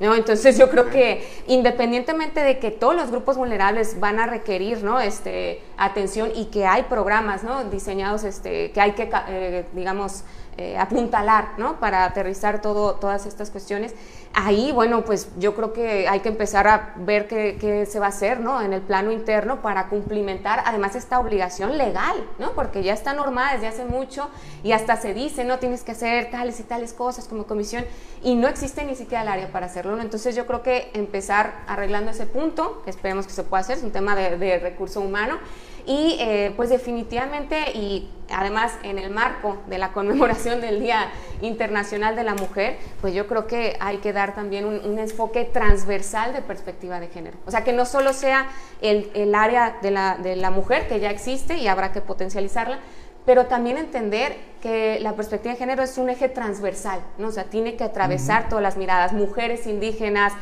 [0.00, 0.12] ¿No?
[0.16, 4.98] Entonces yo creo que independientemente de que todos los grupos vulnerables van a requerir ¿no?
[4.98, 7.62] este, atención y que hay programas ¿no?
[7.64, 10.24] diseñados este, que hay que, eh, digamos,
[10.56, 11.80] eh, apuntalar ¿no?
[11.80, 13.94] para aterrizar todas estas cuestiones,
[14.34, 18.08] ahí, bueno, pues yo creo que hay que empezar a ver qué, se va a
[18.10, 18.60] hacer, ¿no?
[18.60, 22.52] En el plano interno para cumplimentar, además, esta obligación legal, ¿no?
[22.52, 24.28] Porque ya está normada desde hace mucho
[24.62, 25.58] y hasta se dice, ¿no?
[25.58, 27.84] Tienes que hacer tales y tales cosas como comisión
[28.22, 30.02] y no existe ni siquiera el área para hacerlo, ¿no?
[30.02, 33.92] Entonces yo creo que empezar arreglando ese punto, esperemos que se pueda hacer, es un
[33.92, 35.38] tema de recurso humano
[35.86, 41.10] y eh, pues definitivamente y además en el marco de la conmemoración del Día
[41.42, 46.32] Internacional de la Mujer, pues yo creo que hay que dar también un, enfoque transversal
[46.32, 47.36] de perspectiva de género.
[47.46, 48.46] O sea, que no solo sea
[48.80, 52.78] el, el área de la, de la mujer, que ya existe y habrá que potencializarla,
[53.26, 57.28] pero también entender que la perspectiva de género es un eje transversal, ¿no?
[57.28, 60.32] o sea, tiene que atravesar todas las miradas, mujeres indígenas,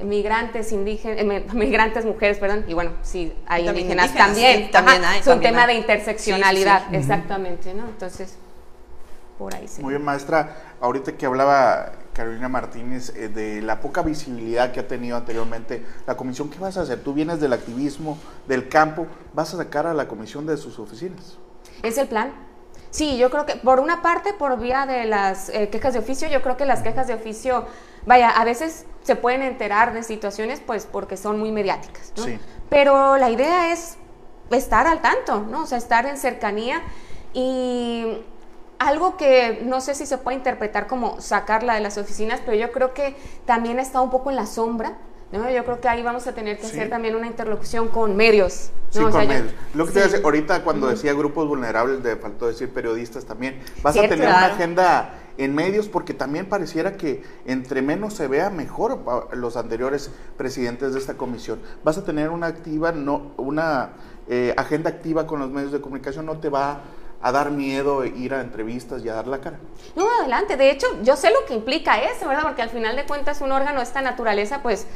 [0.00, 5.26] migrantes indígenas, eh, migrantes mujeres, perdón, y bueno, sí, hay indígenas, también, también hay, es
[5.26, 7.84] un tema de interseccionalidad, exactamente, ¿no?
[7.86, 8.36] Entonces,
[9.38, 9.82] por ahí sí.
[9.82, 14.88] Muy bien, maestra, ahorita que hablaba Carolina Martínez eh, de la poca visibilidad que ha
[14.88, 17.00] tenido anteriormente la comisión, ¿qué vas a hacer?
[17.00, 21.38] Tú vienes del activismo, del campo, ¿vas a sacar a la comisión de sus oficinas?
[21.82, 22.32] Es el plan,
[22.92, 26.28] Sí, yo creo que por una parte, por vía de las eh, quejas de oficio,
[26.28, 27.64] yo creo que las quejas de oficio,
[28.04, 32.24] vaya, a veces se pueden enterar de situaciones pues porque son muy mediáticas, ¿no?
[32.24, 32.38] Sí.
[32.68, 33.96] Pero la idea es
[34.50, 35.62] estar al tanto, ¿no?
[35.62, 36.82] O sea, estar en cercanía
[37.32, 38.18] y
[38.78, 42.72] algo que no sé si se puede interpretar como sacarla de las oficinas, pero yo
[42.72, 44.96] creo que también estado un poco en la sombra
[45.32, 45.50] ¿no?
[45.50, 48.70] Yo creo que ahí vamos a tener que hacer también una interlocución con medios.
[48.90, 49.50] Sí, con medios.
[49.74, 53.96] Lo que te decía, ahorita cuando decía grupos vulnerables, de faltó decir periodistas también, vas
[53.96, 59.00] a tener una agenda en medios porque también pareciera que entre menos se vea mejor
[59.32, 61.60] los anteriores presidentes de esta comisión.
[61.84, 63.92] Vas a tener una activa, no, una
[64.28, 66.82] eh, agenda activa con los medios de comunicación, no te va
[67.22, 69.58] a dar miedo ir a entrevistas y a dar la cara.
[69.94, 70.56] No, adelante.
[70.56, 72.42] De hecho, yo sé lo que implica eso, ¿verdad?
[72.42, 74.86] Porque al final de cuentas un órgano de esta naturaleza, pues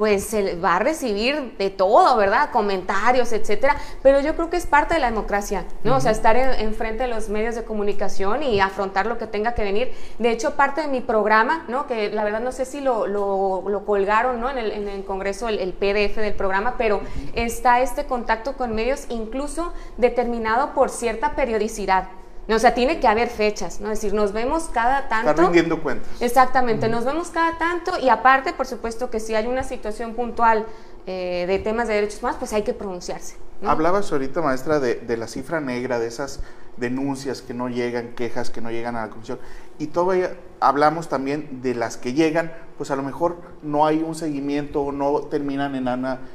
[0.00, 0.34] pues
[0.64, 2.48] va a recibir de todo, ¿verdad?
[2.52, 5.96] Comentarios, etcétera, pero yo creo que es parte de la democracia, ¿no?
[5.96, 9.52] O sea, estar enfrente en de los medios de comunicación y afrontar lo que tenga
[9.52, 9.92] que venir.
[10.18, 11.86] De hecho, parte de mi programa, ¿no?
[11.86, 14.48] Que la verdad no sé si lo, lo, colgaron, ¿no?
[14.48, 17.02] En el, en el Congreso, el, el, PDF del programa, pero
[17.34, 22.08] está este contacto con medios incluso determinado por cierta periodicidad.
[22.56, 23.90] O sea, tiene que haber fechas, ¿no?
[23.90, 25.30] Es decir, nos vemos cada tanto.
[25.30, 26.08] Estar rindiendo cuentas.
[26.20, 30.66] Exactamente, nos vemos cada tanto y aparte, por supuesto, que si hay una situación puntual
[31.06, 33.36] eh, de temas de derechos humanos, pues hay que pronunciarse.
[33.64, 36.40] Hablabas ahorita, maestra, de, de, la cifra negra, de esas
[36.76, 39.38] denuncias que no llegan, quejas que no llegan a la comisión.
[39.78, 44.14] Y todavía hablamos también de las que llegan, pues a lo mejor no hay un
[44.14, 45.88] seguimiento o no terminan en,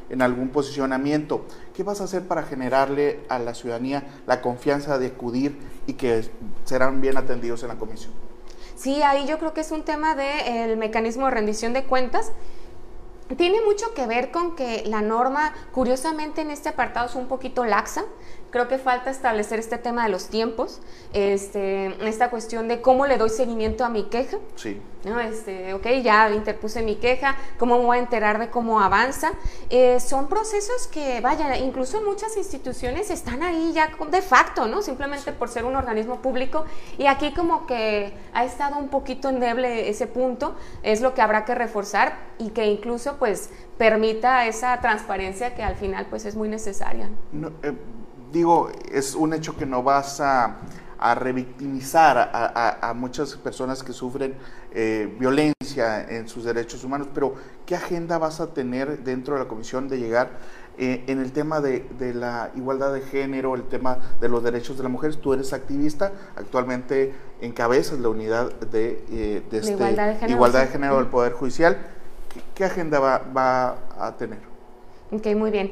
[0.09, 1.45] en algún posicionamiento.
[1.75, 6.29] ¿Qué vas a hacer para generarle a la ciudadanía la confianza de acudir y que
[6.63, 8.11] serán bien atendidos en la comisión?
[8.75, 12.31] Sí, ahí yo creo que es un tema del el mecanismo de rendición de cuentas
[13.37, 17.65] tiene mucho que ver con que la norma, curiosamente en este apartado es un poquito
[17.65, 18.03] laxa.
[18.51, 20.79] Creo que falta establecer este tema de los tiempos,
[21.11, 24.37] este, esta cuestión de cómo le doy seguimiento a mi queja.
[24.55, 24.79] Sí.
[25.05, 25.19] ¿no?
[25.19, 29.33] Este, ok, ya interpuse mi queja, cómo me voy a enterar de cómo avanza.
[29.69, 34.81] Eh, son procesos que, vaya, incluso en muchas instituciones están ahí ya de facto, ¿no?
[34.81, 36.65] Simplemente por ser un organismo público.
[36.97, 41.45] Y aquí como que ha estado un poquito endeble ese punto, es lo que habrá
[41.45, 46.49] que reforzar y que incluso pues permita esa transparencia que al final pues es muy
[46.49, 47.09] necesaria.
[47.63, 47.73] Eh,
[48.31, 50.57] digo, es un hecho que no vas a,
[51.19, 54.33] revictimizar a, muchas personas que sufren
[54.73, 59.47] eh, violencia en sus derechos humanos, pero ¿qué agenda vas a tener dentro de la
[59.47, 60.31] comisión de llegar
[60.79, 64.83] eh, en el tema de, la igualdad de género, el tema de los derechos de
[64.83, 65.19] las mujeres?
[65.19, 70.97] Tú eres activista, actualmente encabezas la unidad de, este, igualdad de género, igualdad de género
[70.97, 71.77] del Poder Judicial.
[72.53, 74.39] ¿Qué, agenda va, va, a tener?
[75.11, 75.71] Ok, muy bien.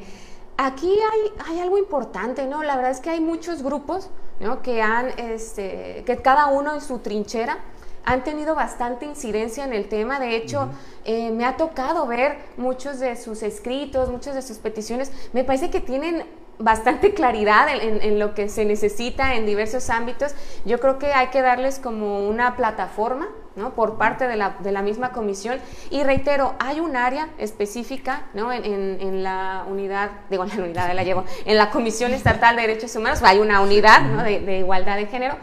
[0.56, 2.62] Aquí hay, hay, algo importante, ¿no?
[2.62, 4.62] La verdad es que hay muchos grupos, ¿no?
[4.62, 7.58] Que han, este, que cada uno en su trinchera
[8.04, 10.20] han tenido bastante incidencia en el tema.
[10.20, 10.68] De hecho,
[11.04, 15.10] eh, me ha tocado ver muchos de sus escritos, muchas de sus peticiones.
[15.32, 16.24] Me parece que tienen
[16.58, 20.34] bastante claridad en, lo que se necesita en diversos ámbitos.
[20.64, 23.74] Yo creo que hay que darles como una plataforma ¿no?
[23.74, 25.58] por parte de la, de la, misma comisión.
[25.90, 28.52] Y reitero, hay un área específica ¿no?
[28.52, 32.62] en, en, la unidad, digo, en la unidad la llevo, en la Comisión Estatal de
[32.62, 34.22] Derechos Humanos, hay una unidad ¿no?
[34.22, 35.36] de, de, igualdad de género,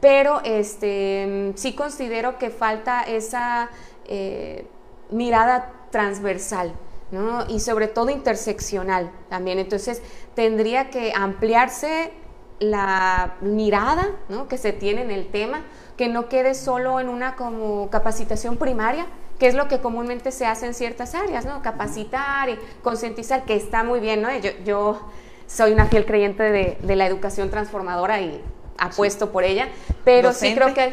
[0.00, 3.70] pero este, sí considero que falta esa
[4.06, 4.66] eh,
[5.10, 6.72] mirada transversal.
[7.10, 7.46] ¿No?
[7.48, 9.58] y sobre todo interseccional también.
[9.58, 10.02] Entonces
[10.34, 12.12] tendría que ampliarse
[12.60, 14.48] la mirada ¿no?
[14.48, 15.62] que se tiene en el tema,
[15.96, 19.06] que no quede solo en una como capacitación primaria,
[19.38, 21.62] que es lo que comúnmente se hace en ciertas áreas, ¿no?
[21.62, 24.36] Capacitar y concientizar, que está muy bien, ¿no?
[24.36, 25.00] Yo, yo
[25.46, 28.42] soy una fiel creyente de, de la educación transformadora y
[28.78, 29.68] apuesto por ella,
[30.04, 30.86] pero sí creo que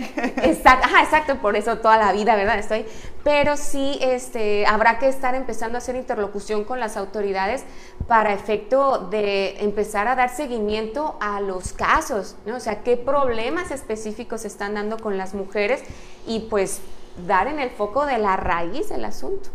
[0.43, 2.60] exacto, por eso toda la vida, ¿verdad?
[2.60, 2.86] Estoy,
[3.26, 7.64] pero sí este habrá que estar empezando a hacer interlocución con las autoridades
[8.08, 12.58] para efecto de empezar a dar seguimiento a los casos, ¿no?
[12.58, 15.82] O sea, qué problemas específicos se están dando con las mujeres
[16.28, 16.82] y pues
[17.26, 19.50] dar en el foco de la raíz del asunto.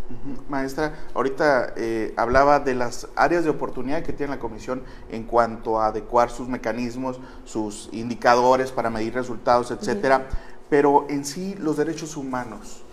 [0.49, 5.81] Maestra, ahorita eh, hablaba de las áreas de oportunidad que tiene la comisión en cuanto
[5.81, 10.27] a adecuar sus mecanismos, sus indicadores para medir resultados, etcétera,
[10.69, 12.85] pero en sí los derechos humanos.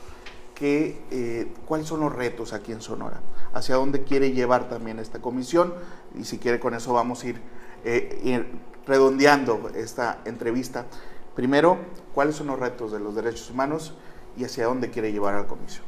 [0.57, 3.21] Que, eh, ¿Cuáles son los retos aquí en Sonora?
[3.53, 5.73] ¿Hacia dónde quiere llevar también esta comisión?
[6.17, 7.41] Y si quiere con eso vamos a ir,
[7.83, 8.47] eh, ir
[8.87, 10.85] redondeando esta entrevista.
[11.35, 11.77] Primero,
[12.13, 13.93] ¿cuáles son los retos de los derechos humanos?
[14.37, 15.83] y hacia dónde quiere llevar a la comisión.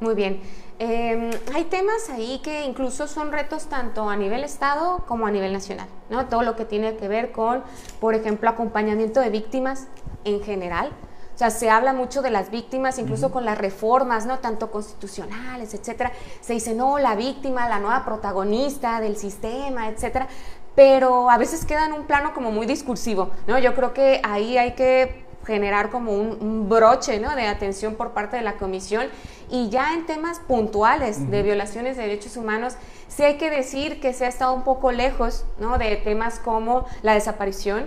[0.00, 0.40] Muy bien.
[0.78, 5.52] Em, hay temas ahí que incluso son retos tanto a nivel Estado como a nivel
[5.52, 6.26] nacional, ¿no?
[6.26, 7.64] Todo lo que tiene que ver con,
[8.00, 9.88] por ejemplo, acompañamiento de víctimas
[10.24, 10.92] en general.
[11.38, 14.40] O sea, se habla mucho de las víctimas, incluso con las reformas, ¿no?
[14.40, 16.10] Tanto constitucionales, etcétera.
[16.40, 20.26] Se dice, no, la víctima, la nueva protagonista del sistema, etcétera.
[20.74, 23.56] Pero a veces queda en un plano como muy discursivo, ¿no?
[23.60, 27.36] Yo creo que ahí hay que generar como un, broche ¿no?
[27.36, 29.06] de atención por parte de la comisión
[29.48, 32.74] y ya en temas puntuales de violaciones de derechos humanos,
[33.06, 35.78] sí hay que decir que se ha estado un poco lejos ¿no?
[35.78, 37.86] de temas como la desaparición,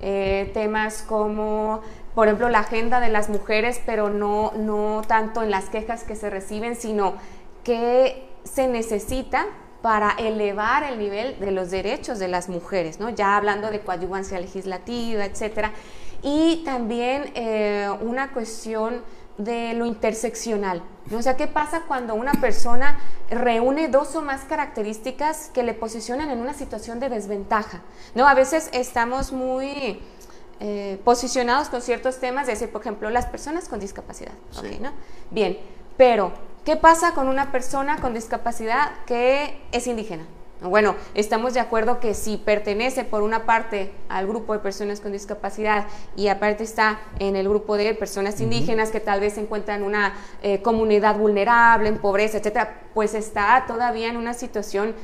[0.00, 1.82] eh, temas como,
[2.14, 6.16] por ejemplo, la agenda de las mujeres, pero no, no tanto en las quejas que
[6.16, 7.14] se reciben, sino
[7.64, 9.46] que se necesita
[9.82, 13.10] para elevar el nivel de los derechos de las mujeres, ¿no?
[13.10, 15.72] ya hablando de coadyuvancia legislativa, etcétera
[16.24, 19.02] y también eh, una cuestión
[19.36, 20.82] de lo interseccional.
[21.14, 22.98] O sea, ¿qué pasa cuando una persona
[23.28, 27.82] reúne dos o más características que le posicionan en una situación de desventaja?
[28.14, 28.26] ¿no?
[28.26, 30.00] A veces estamos muy
[30.60, 34.32] eh, posicionados con ciertos temas, de decir, por ejemplo, las personas con discapacidad.
[34.80, 34.92] ¿no?
[35.30, 35.58] Bien,
[35.96, 36.32] pero
[36.64, 40.24] ¿qué pasa con una persona con discapacidad que es indígena?
[40.62, 45.12] Bueno, estamos de acuerdo que si pertenece por una parte al grupo de personas con
[45.12, 45.86] discapacidad
[46.16, 49.86] y aparte está en el grupo de personas indígenas que tal vez se encuentran en
[49.86, 54.94] una eh, comunidad vulnerable, en pobreza, etcétera, pues está todavía en una situación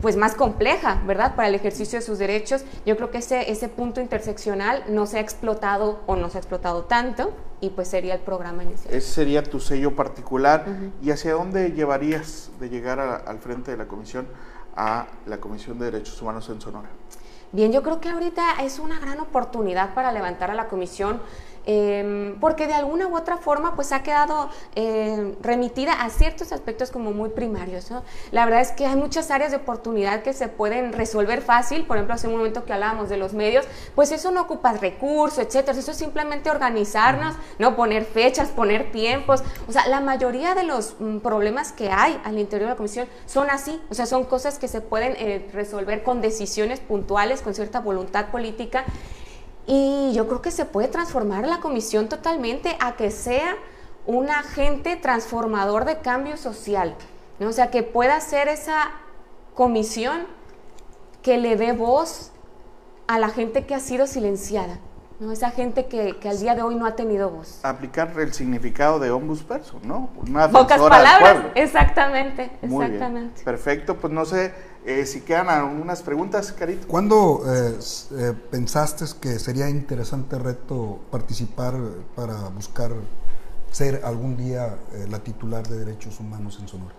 [0.00, 1.34] pues más compleja, ¿verdad?
[1.34, 2.64] Para el ejercicio de sus derechos.
[2.86, 6.40] Yo creo que ese, ese punto interseccional no se ha explotado o no se ha
[6.40, 8.94] explotado tanto y pues sería el programa inicial.
[8.94, 10.66] Ese sería tu sello particular.
[11.02, 14.26] ¿Y hacia dónde llevarías de llegar al frente de la comisión?
[14.76, 16.88] a la Comisión de Derechos Humanos en Sonora?
[17.52, 21.20] Bien, yo creo que ahorita es una gran oportunidad para levantar a la comisión
[21.66, 26.90] Em, porque de alguna u otra forma pues ha quedado eh, remitida a ciertos aspectos
[26.90, 27.90] como muy primarios.
[28.30, 31.96] La verdad es que hay muchas áreas de oportunidad que se pueden resolver fácil, por
[31.96, 35.78] ejemplo hace un momento que hablábamos de los medios, pues eso no ocupa recursos, etcétera,
[35.78, 40.96] eso es simplemente organizarnos, no poner fechas, poner tiempos, o sea, la mayoría de los
[40.98, 44.58] mm, problemas que hay al interior de la comisión son así, o sea, son cosas
[44.58, 48.84] que se pueden eh, resolver con decisiones puntuales, con cierta voluntad política
[49.72, 53.56] y yo creo que se puede transformar la comisión totalmente a que sea
[54.04, 56.96] un agente transformador de cambio social.
[57.38, 57.50] ¿no?
[57.50, 58.90] O sea, que pueda ser esa
[59.54, 60.26] comisión
[61.22, 62.32] que le dé voz
[63.06, 64.80] a la gente que ha sido silenciada.
[65.20, 65.30] ¿No?
[65.30, 67.60] Esa gente que, que, al día de hoy no ha tenido voz.
[67.62, 70.10] Aplicar el significado de ombudsperson, ¿no?
[70.16, 73.42] Una Pocas palabras, exactamente, exactamente.
[73.44, 74.52] Perfecto, pues no sé
[74.86, 76.88] eh, si quedan algunas preguntas, Carito.
[76.88, 77.78] ¿Cuándo eh,
[78.12, 81.74] eh, pensaste que sería interesante reto participar
[82.16, 82.90] para buscar
[83.70, 84.78] ser algún día
[85.08, 86.94] la titular de derechos humanos en Sonora?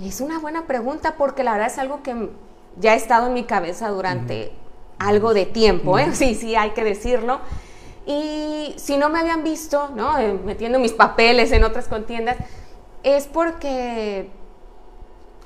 [0.00, 2.30] Es una buena pregunta porque la verdad es algo que
[2.78, 4.52] ya ha estado en mi cabeza durante
[5.00, 7.40] algo de tiempo, sí, sí, hay que decirlo.
[8.06, 10.14] Y si no me habían visto, ¿no?
[10.44, 12.36] metiendo mis papeles en otras contiendas,
[13.02, 14.30] es porque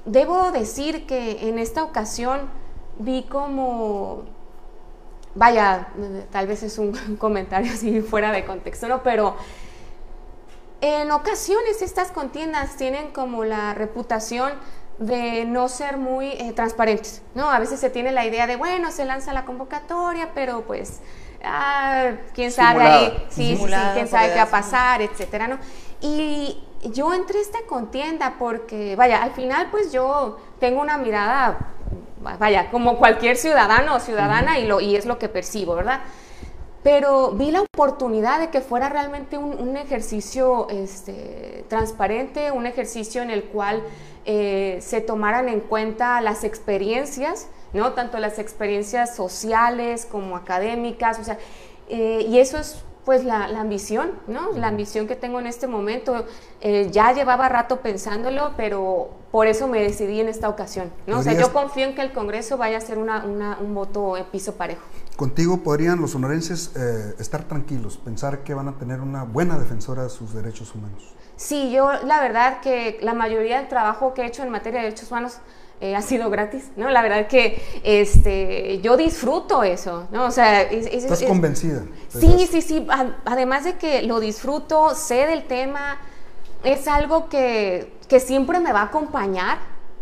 [0.05, 2.51] debo decir que en esta ocasión
[2.99, 4.25] vi como,
[5.35, 5.89] vaya,
[6.31, 9.03] tal vez es un comentario así fuera de contexto, ¿no?
[9.03, 9.37] Pero
[10.81, 14.53] en ocasiones estas contiendas tienen como la reputación
[14.99, 17.51] de no ser muy eh, transparentes, ¿no?
[17.51, 21.01] A veces se tiene la idea de, bueno, se lanza la convocatoria, pero pues,
[21.45, 25.59] ah, quién sabe ahí, sí, sí, quién sabe qué va a pasar, etcétera, ¿no?
[26.01, 31.59] Y yo entré a esta contienda porque, vaya, al final pues yo tengo una mirada,
[32.39, 36.01] vaya, como cualquier ciudadano o ciudadana y, lo, y es lo que percibo, ¿verdad?
[36.83, 43.31] Pero vi la oportunidad de que fuera realmente un, ejercicio este, transparente, un ejercicio en
[43.31, 43.83] el cual
[44.27, 47.93] eh, se tomaran en cuenta las experiencias, ¿no?
[47.93, 51.39] Tanto las experiencias sociales como académicas, o sea,
[51.89, 54.53] eh, y eso es pues la, ambición, ¿no?
[54.53, 56.25] La ambición que tengo en este momento.
[56.63, 61.19] Eh, ya llevaba rato pensándolo, pero por eso me decidí en esta ocasión, ¿no?
[61.19, 63.27] O sea, yo confío en que el Congreso vaya a ser una,
[63.61, 64.81] un voto en piso parejo.
[65.17, 66.75] Contigo podrían los sonorenses
[67.19, 71.15] estar tranquilos, pensar que van a tener una buena defensora de sus derechos humanos.
[71.37, 74.87] Sí, yo la verdad que la mayoría del trabajo que he hecho en materia de
[74.87, 75.39] derechos humanos
[75.81, 76.89] eh, ha sido gratis, ¿no?
[76.89, 80.27] La verdad que este, yo disfruto eso, ¿no?
[80.27, 81.83] O sea, ¿Estás convencida?
[82.09, 82.87] Sí, sí, sí.
[83.25, 85.99] Además de que lo disfruto, sé del tema,
[86.63, 89.59] es algo que, que siempre me va a acompañar,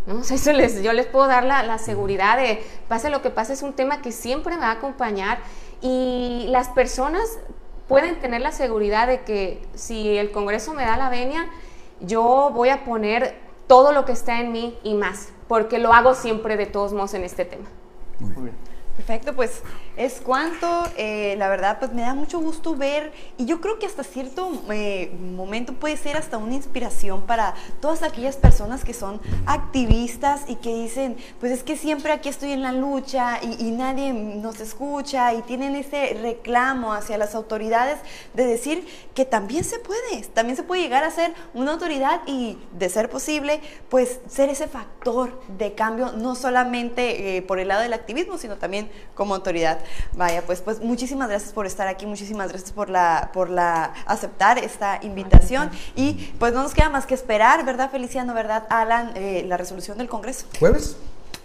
[0.06, 0.18] ¿no?
[0.20, 3.30] O sea, eso les, yo les puedo dar la, la seguridad de, pase lo que
[3.30, 5.38] pase, es un tema que siempre me va a acompañar
[5.80, 7.22] y las personas
[7.92, 11.46] pueden tener la seguridad de que si el Congreso me da la venia,
[12.00, 13.34] yo voy a poner
[13.66, 17.12] todo lo que está en mí y más porque lo hago siempre de todos modos
[17.12, 17.66] en este tema.
[18.18, 18.51] Muy bien.
[18.96, 19.62] Perfecto, pues
[19.96, 23.86] es cuanto, eh, la verdad, pues me da mucho gusto ver y yo creo que
[23.86, 29.20] hasta cierto eh, momento puede ser hasta una inspiración para todas aquellas personas que son
[29.46, 34.12] activistas y que dicen, pues es que siempre aquí estoy en la lucha y, nadie
[34.12, 37.98] nos escucha y tienen ese reclamo hacia las autoridades
[38.34, 42.58] de decir que también se puede, también se puede llegar a ser una autoridad y
[42.72, 47.80] de ser posible, pues ser ese factor de cambio, no solamente eh, por el lado
[47.80, 48.81] del activismo, sino también
[49.14, 49.78] como autoridad.
[50.14, 54.58] Vaya, pues, pues muchísimas gracias por estar aquí, muchísimas gracias por la, por la aceptar
[54.58, 59.44] esta invitación y pues no nos queda más que esperar, ¿verdad Feliciano, verdad Alan, eh,
[59.46, 60.46] la resolución del Congreso?
[60.58, 60.96] ¿Jueves?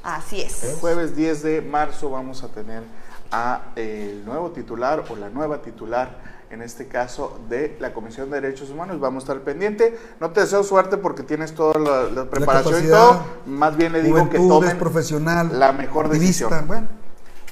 [0.03, 0.63] Así es.
[0.63, 2.83] El jueves 10 de marzo vamos a tener
[3.31, 8.39] a el nuevo titular o la nueva titular en este caso de la Comisión de
[8.41, 8.99] Derechos Humanos.
[8.99, 9.99] Vamos a estar pendiente.
[10.19, 11.77] No te deseo suerte porque tienes toda
[12.09, 13.21] la, preparación y todo.
[13.45, 16.51] Más bien le digo que tomen profesional, la mejor decisión.
[16.67, 16.87] Bueno.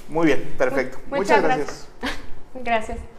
[0.08, 0.98] Muy bien, perfecto.
[1.08, 1.88] Muchas, gracias.
[2.54, 2.98] gracias.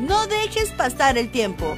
[0.00, 1.76] No dejes pasar el tiempo.